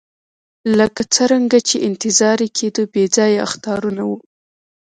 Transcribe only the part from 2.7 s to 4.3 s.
بې ځایه اخطارونه وو.